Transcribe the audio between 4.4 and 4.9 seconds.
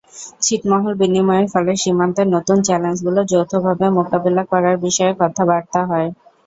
করার